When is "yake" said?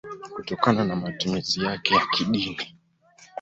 1.63-1.93